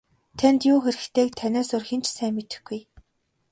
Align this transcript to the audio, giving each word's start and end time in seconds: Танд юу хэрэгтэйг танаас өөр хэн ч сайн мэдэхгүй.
Танд 0.37 0.61
юу 0.73 0.79
хэрэгтэйг 0.85 1.29
танаас 1.39 1.69
өөр 1.75 1.83
хэн 1.89 2.01
ч 2.03 2.07
сайн 2.15 2.33
мэдэхгүй. 2.35 2.81